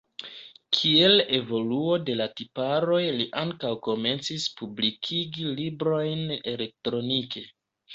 Kiel 0.77 1.21
evoluo 1.39 1.99
de 2.07 2.15
la 2.23 2.27
tiparoj 2.41 3.03
li 3.19 3.29
ankaŭ 3.45 3.75
komencis 3.91 4.51
publikigi 4.59 5.49
librojn 5.63 6.39
elektronike. 6.59 7.51